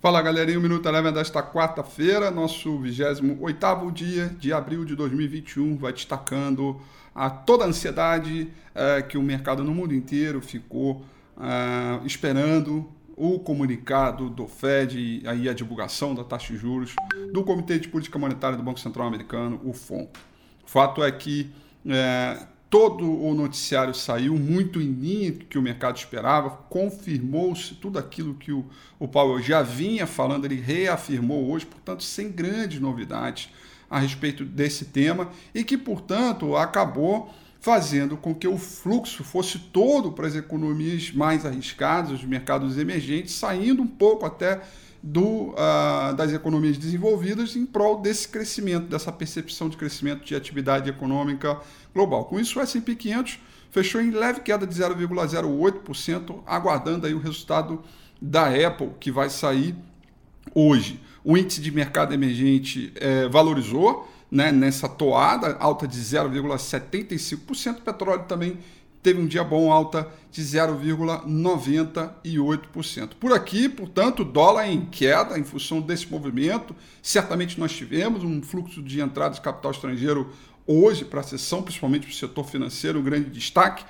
[0.00, 5.92] Fala galerinha, o Minuto Eleven desta quarta-feira, nosso 28 dia de abril de 2021, vai
[5.92, 6.80] destacando
[7.12, 11.04] a toda a ansiedade é, que o mercado no mundo inteiro ficou
[11.36, 16.94] é, esperando o comunicado do Fed e aí a divulgação da taxa de juros
[17.32, 20.10] do Comitê de Política Monetária do Banco Central Americano, o FONC.
[20.64, 21.50] O fato é que
[21.84, 28.34] é, todo o noticiário saiu muito em linha que o mercado esperava, confirmou-se tudo aquilo
[28.34, 28.66] que o,
[28.98, 33.48] o Powell já vinha falando, ele reafirmou hoje, portanto, sem grandes novidades
[33.90, 40.12] a respeito desse tema e que, portanto, acabou fazendo com que o fluxo fosse todo
[40.12, 44.62] para as economias mais arriscadas, os mercados emergentes, saindo um pouco até
[45.02, 50.88] do, uh, das economias desenvolvidas em prol desse crescimento, dessa percepção de crescimento de atividade
[50.88, 51.58] econômica
[51.94, 52.24] global.
[52.24, 53.38] Com isso, o S&P 500
[53.70, 57.82] fechou em leve queda de 0,08%, aguardando aí o resultado
[58.20, 59.74] da Apple, que vai sair
[60.54, 61.00] hoje.
[61.24, 67.78] O índice de mercado emergente é, valorizou né, nessa toada, alta de 0,75%.
[67.78, 68.58] O petróleo também
[69.02, 73.10] teve um dia bom, alta de 0,98%.
[73.18, 76.74] Por aqui, portanto, dólar em queda em função desse movimento.
[77.02, 80.30] Certamente nós tivemos um fluxo de entrada de capital estrangeiro
[80.66, 83.84] hoje para a sessão, principalmente para o setor financeiro, um grande destaque.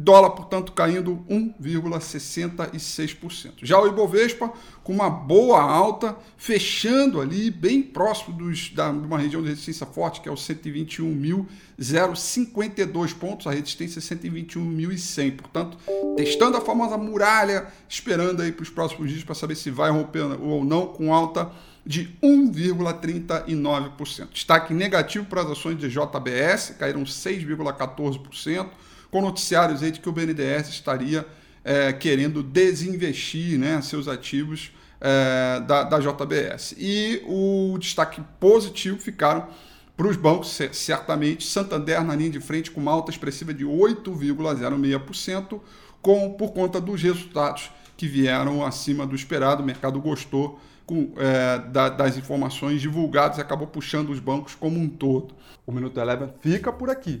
[0.00, 3.54] Dólar, portanto, caindo 1,66%.
[3.64, 4.52] Já o Ibovespa,
[4.84, 9.84] com uma boa alta, fechando ali bem próximo dos, da, de uma região de resistência
[9.84, 15.36] forte, que é o 121.052 pontos, a resistência é 121.100.
[15.36, 15.76] Portanto,
[16.16, 20.22] testando a famosa muralha, esperando aí para os próximos dias para saber se vai romper
[20.40, 21.50] ou não, com alta
[21.84, 24.28] de 1,39%.
[24.32, 28.68] Destaque negativo para as ações de JBS, caíram 6,14%
[29.10, 31.26] com noticiários aí de que o BNDES estaria
[31.64, 36.74] é, querendo desinvestir né, seus ativos é, da, da JBS.
[36.78, 39.48] E o destaque positivo ficaram
[39.96, 45.60] para os bancos, certamente, Santander na linha de frente com uma alta expressiva de 8,06%,
[46.00, 51.58] com, por conta dos resultados que vieram acima do esperado, o mercado gostou com, é,
[51.58, 55.34] da, das informações divulgadas e acabou puxando os bancos como um todo.
[55.66, 57.20] O Minuto Eleven fica por aqui.